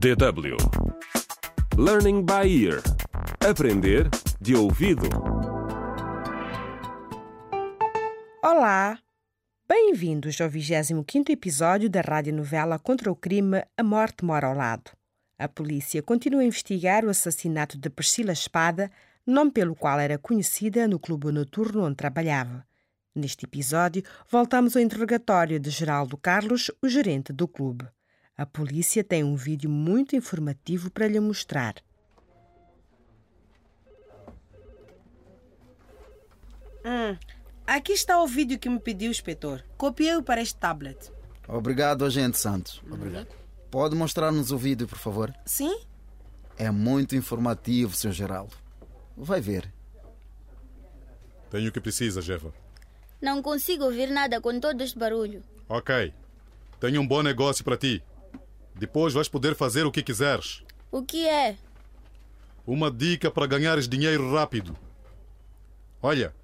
DW 0.00 0.56
Learning 1.76 2.24
by 2.24 2.48
Ear 2.48 2.80
Aprender 3.46 4.08
de 4.40 4.56
ouvido. 4.56 5.06
Olá! 8.42 8.98
Bem-vindos 9.68 10.40
ao 10.40 10.48
25º 10.48 11.28
episódio 11.28 11.90
da 11.90 12.00
radionovela 12.00 12.78
contra 12.78 13.12
o 13.12 13.14
crime 13.14 13.62
A 13.76 13.82
Morte 13.82 14.24
Mora 14.24 14.46
ao 14.46 14.54
Lado. 14.54 14.90
A 15.38 15.46
polícia 15.46 16.02
continua 16.02 16.40
a 16.40 16.46
investigar 16.46 17.04
o 17.04 17.10
assassinato 17.10 17.76
de 17.76 17.90
Priscila 17.90 18.32
Espada, 18.32 18.90
nome 19.26 19.50
pelo 19.50 19.76
qual 19.76 20.00
era 20.00 20.16
conhecida 20.16 20.88
no 20.88 20.98
clube 20.98 21.30
noturno 21.30 21.84
onde 21.84 21.96
trabalhava. 21.96 22.66
Neste 23.14 23.44
episódio, 23.44 24.02
voltamos 24.30 24.74
ao 24.74 24.80
interrogatório 24.80 25.60
de 25.60 25.68
Geraldo 25.68 26.16
Carlos, 26.16 26.70
o 26.80 26.88
gerente 26.88 27.34
do 27.34 27.46
clube. 27.46 27.86
A 28.40 28.46
polícia 28.46 29.04
tem 29.04 29.22
um 29.22 29.36
vídeo 29.36 29.68
muito 29.68 30.16
informativo 30.16 30.90
para 30.90 31.06
lhe 31.06 31.20
mostrar. 31.20 31.74
Hum, 36.82 37.18
aqui 37.66 37.92
está 37.92 38.18
o 38.22 38.26
vídeo 38.26 38.58
que 38.58 38.70
me 38.70 38.80
pediu 38.80 39.08
o 39.08 39.10
inspetor. 39.10 39.62
Copiei-o 39.76 40.22
para 40.22 40.40
este 40.40 40.58
tablet. 40.58 41.12
Obrigado, 41.46 42.02
agente 42.02 42.38
Santos. 42.38 42.82
Obrigado. 42.90 43.28
Pode 43.70 43.94
mostrar-nos 43.94 44.50
o 44.50 44.56
vídeo, 44.56 44.88
por 44.88 44.96
favor? 44.96 45.34
Sim? 45.44 45.78
É 46.56 46.70
muito 46.70 47.14
informativo, 47.14 47.94
Sr. 47.94 48.12
Geraldo. 48.12 48.56
Vai 49.18 49.42
ver. 49.42 49.70
Tenho 51.50 51.68
o 51.68 51.72
que 51.72 51.80
precisa, 51.82 52.22
Jeva. 52.22 52.54
Não 53.20 53.42
consigo 53.42 53.84
ouvir 53.84 54.08
nada 54.08 54.40
com 54.40 54.58
todo 54.58 54.80
este 54.80 54.98
barulho. 54.98 55.44
Ok. 55.68 56.14
Tenho 56.80 57.02
um 57.02 57.06
bom 57.06 57.22
negócio 57.22 57.62
para 57.62 57.76
ti. 57.76 58.02
Depois 58.80 59.12
vais 59.12 59.28
poder 59.28 59.54
fazer 59.54 59.84
o 59.84 59.92
que 59.92 60.02
quiseres. 60.02 60.62
O 60.90 61.02
que 61.02 61.28
é? 61.28 61.54
Uma 62.66 62.90
dica 62.90 63.30
para 63.30 63.46
ganhares 63.46 63.86
dinheiro 63.86 64.34
rápido. 64.34 64.74
Olha, 66.00 66.34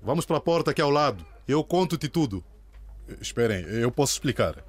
vamos 0.00 0.24
para 0.24 0.36
a 0.36 0.40
porta 0.40 0.70
aqui 0.70 0.80
ao 0.80 0.88
lado. 0.88 1.26
Eu 1.48 1.64
conto-te 1.64 2.08
tudo. 2.08 2.44
Esperem, 3.20 3.64
eu 3.64 3.90
posso 3.90 4.12
explicar. 4.12 4.64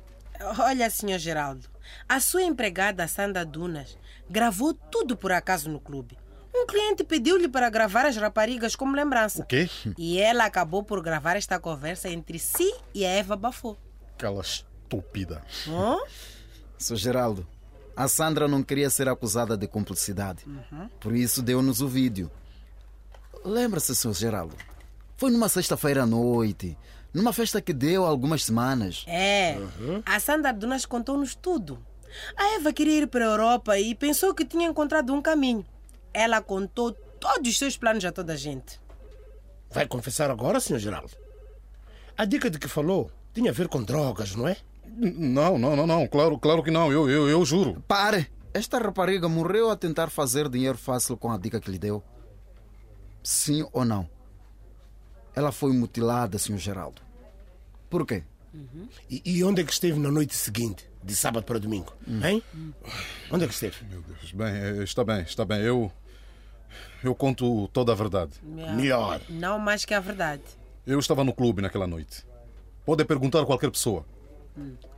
Olha, 0.58 0.89
Sr. 0.89 1.19
Geraldo, 1.19 1.69
a 2.09 2.19
sua 2.19 2.41
empregada 2.41 3.08
Sandra 3.08 3.45
Dunas 3.45 3.95
gravou 4.28 4.73
tudo 4.73 5.16
por 5.16 5.31
acaso 5.31 5.69
no 5.69 5.80
clube. 5.80 6.17
Um 6.52 6.66
cliente 6.66 7.03
pediu-lhe 7.03 7.47
para 7.47 7.69
gravar 7.69 8.08
as 8.08 8.17
raparigas 8.17 8.75
como 8.75 8.95
lembrança. 8.95 9.44
O 9.44 9.45
quê? 9.45 9.69
E 9.95 10.19
ela 10.19 10.45
acabou 10.45 10.83
por 10.83 11.00
gravar 11.03 11.35
esta 11.35 11.59
conversa 11.59 12.09
entre 12.09 12.39
si 12.39 12.73
e 12.95 13.06
a 13.06 13.11
Eva 13.11 13.35
Bafô. 13.35 13.78
Aquela 14.16 14.41
estúpida. 14.41 15.44
Hã? 15.67 15.97
Sr. 16.82 16.96
Geraldo, 16.96 17.48
a 17.96 18.08
Sandra 18.08 18.48
não 18.48 18.64
queria 18.64 18.90
ser 18.90 19.08
acusada 19.08 19.56
de 19.56 19.68
cumplicidade. 19.68 20.44
Por 21.00 21.16
isso 21.16 21.42
deu-nos 21.42 21.80
o 21.80 21.88
vídeo. 21.88 22.32
Lembra-se, 23.46 23.96
Sr. 23.96 24.14
Geraldo? 24.14 24.56
Foi 25.16 25.30
numa 25.30 25.48
sexta-feira 25.48 26.02
à 26.04 26.06
noite, 26.06 26.76
numa 27.14 27.32
festa 27.32 27.62
que 27.62 27.72
deu 27.74 28.06
há 28.06 28.09
algumas 28.09 28.44
semanas. 28.44 29.06
É, 29.08 29.58
a 30.06 30.20
Sandra 30.20 30.52
Dunas 30.52 30.86
contou-nos 30.86 31.36
tudo. 31.36 31.78
A 32.36 32.56
Eva 32.56 32.74
queria 32.74 33.04
ir 33.04 33.08
para 33.08 33.26
a 33.26 33.30
Europa 33.30 33.78
e 33.78 33.94
pensou 33.94 34.34
que 34.34 34.44
tinha 34.44 34.68
encontrado 34.68 35.14
um 35.14 35.22
caminho. 35.22 35.64
Ela 36.12 36.42
contou 36.42 36.92
todos 36.92 37.52
os 37.52 37.58
seus 37.58 37.78
planos 37.78 38.04
a 38.04 38.12
toda 38.12 38.34
a 38.34 38.38
gente. 38.38 38.80
Vai 39.70 39.88
confessar 39.88 40.32
agora, 40.32 40.59
Sr. 40.59 40.80
Geraldo? 40.80 41.12
A 42.18 42.26
dica 42.26 42.50
de 42.50 42.58
que 42.58 42.68
falou 42.68 43.12
tinha 43.34 43.52
a 43.52 43.54
ver 43.54 43.68
com 43.68 43.84
drogas, 43.84 44.36
não 44.36 44.48
é? 44.48 44.58
Não, 44.97 45.58
não, 45.58 45.75
não, 45.75 45.88
não. 45.88 46.08
Claro, 46.08 46.38
claro 46.38 46.64
que 46.64 46.72
não. 46.72 46.92
Eu, 46.92 47.09
eu, 47.09 47.30
eu 47.30 47.45
juro. 47.45 47.81
Pare! 47.88 48.28
Esta 48.53 48.78
rapariga 48.78 49.30
morreu 49.30 49.70
a 49.70 49.78
tentar 49.78 50.09
fazer 50.09 50.50
dinheiro 50.50 50.78
fácil 50.78 51.16
com 51.16 51.31
a 51.31 51.38
dica 51.38 51.59
que 51.59 51.72
lhe 51.72 51.80
deu. 51.80 52.03
Sim 53.23 53.66
ou 53.72 53.86
não? 53.86 54.09
Ela 55.34 55.52
foi 55.52 55.72
mutilada, 55.72 56.38
Sr. 56.38 56.57
Geraldo. 56.57 57.02
Por 57.90 58.06
quê? 58.06 58.24
E, 59.09 59.22
e 59.25 59.44
onde 59.44 59.62
é 59.62 59.63
que 59.63 59.72
esteve 59.72 59.97
na 59.97 60.12
noite 60.12 60.35
seguinte, 60.35 60.85
de 61.02 61.16
sábado 61.16 61.46
para 61.46 61.59
domingo? 61.59 61.94
Hein? 62.06 62.44
Onde 63.31 63.46
é 63.46 63.47
que 63.47 63.53
esteve? 63.53 63.78
Meu 63.90 64.02
Deus. 64.02 64.31
Bem, 64.34 64.47
eh, 64.47 64.84
está 64.84 65.03
bem, 65.03 65.22
está 65.22 65.46
bem. 65.46 65.62
Eu. 65.62 65.91
Eu 67.03 67.16
conto 67.16 67.68
toda 67.69 67.91
a 67.91 67.96
verdade. 67.96 68.34
Melhor. 68.44 69.22
Não 69.29 69.58
mais 69.58 69.85
que 69.85 69.94
a 69.94 70.00
verdade. 70.00 70.44
Eu 70.85 71.00
estava 71.00 71.23
no 71.23 71.34
clube 71.34 71.62
naquela 71.62 71.88
noite. 71.88 72.25
Pode 72.85 73.06
perguntar 73.06 73.41
a 73.41 73.46
qualquer 73.46 73.72
pessoa. 73.72 74.06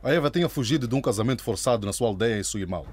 A 0.02 0.10
Eva 0.10 0.30
tinha 0.30 0.48
fugido 0.48 0.86
de 0.86 0.94
um 0.94 1.00
casamento 1.00 1.42
forçado 1.42 1.86
na 1.86 1.92
sua 1.92 2.08
aldeia 2.08 2.38
em 2.38 2.42
Suimal. 2.42 2.86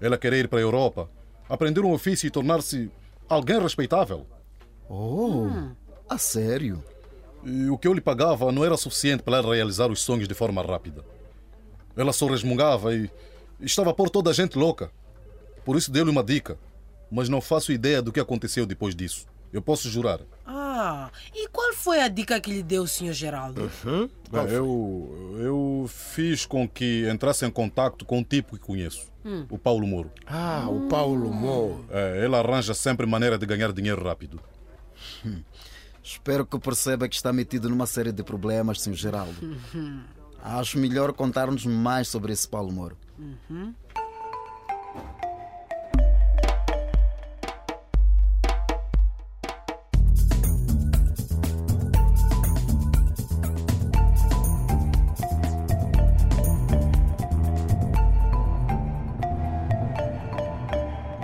Ela 0.00 0.18
queria 0.18 0.40
ir 0.40 0.48
para 0.48 0.58
a 0.58 0.62
Europa, 0.62 1.08
aprender 1.48 1.80
um 1.80 1.92
ofício 1.92 2.26
e 2.26 2.30
tornar-se 2.30 2.90
alguém 3.28 3.60
respeitável. 3.60 4.26
Oh, 4.88 5.48
a 6.08 6.18
sério? 6.18 6.82
E 7.44 7.68
o 7.70 7.78
que 7.78 7.86
eu 7.86 7.92
lhe 7.92 8.00
pagava 8.00 8.50
não 8.50 8.64
era 8.64 8.76
suficiente 8.76 9.22
para 9.22 9.38
ela 9.38 9.54
realizar 9.54 9.90
os 9.90 10.00
sonhos 10.00 10.28
de 10.28 10.34
forma 10.34 10.62
rápida. 10.62 11.04
Ela 11.96 12.12
só 12.12 12.26
resmungava 12.26 12.94
e 12.94 13.10
estava 13.60 13.90
a 13.90 13.94
pôr 13.94 14.10
toda 14.10 14.30
a 14.30 14.32
gente 14.32 14.58
louca. 14.58 14.90
Por 15.64 15.76
isso 15.76 15.90
deu-lhe 15.90 16.10
uma 16.10 16.22
dica, 16.22 16.58
mas 17.10 17.28
não 17.28 17.40
faço 17.40 17.72
ideia 17.72 18.02
do 18.02 18.12
que 18.12 18.20
aconteceu 18.20 18.66
depois 18.66 18.94
disso. 18.94 19.26
Eu 19.52 19.62
posso 19.62 19.88
jurar. 19.88 20.20
Ah, 20.44 20.65
e 21.34 21.48
qual 21.48 21.72
foi 21.74 22.00
a 22.00 22.08
dica 22.08 22.40
que 22.40 22.52
lhe 22.52 22.62
deu 22.62 22.82
o 22.82 22.88
Sr. 22.88 23.12
Geraldo? 23.12 23.70
Bem, 24.30 24.48
eu, 24.50 25.36
eu 25.38 25.86
fiz 25.88 26.44
com 26.46 26.68
que 26.68 27.08
entrasse 27.08 27.44
em 27.44 27.50
contato 27.50 28.04
com 28.04 28.18
um 28.18 28.24
tipo 28.24 28.56
que 28.56 28.62
conheço, 28.62 29.10
o 29.50 29.58
Paulo 29.58 29.86
Moro. 29.86 30.10
Ah, 30.26 30.66
o 30.68 30.88
Paulo 30.88 31.32
Moro. 31.32 31.84
É, 31.90 32.24
ele 32.24 32.34
arranja 32.36 32.74
sempre 32.74 33.06
maneira 33.06 33.38
de 33.38 33.46
ganhar 33.46 33.72
dinheiro 33.72 34.02
rápido. 34.02 34.40
Espero 36.02 36.46
que 36.46 36.58
perceba 36.58 37.08
que 37.08 37.16
está 37.16 37.32
metido 37.32 37.68
numa 37.68 37.86
série 37.86 38.12
de 38.12 38.22
problemas, 38.22 38.80
Sr. 38.80 38.94
Geraldo. 38.94 39.58
Acho 40.42 40.78
melhor 40.78 41.12
contar-nos 41.12 41.66
mais 41.66 42.06
sobre 42.06 42.32
esse 42.32 42.48
Paulo 42.48 42.72
Moro. 42.72 42.96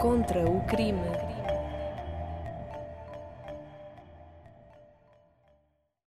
Contra 0.02 0.44
o 0.50 0.60
crime. 0.66 1.31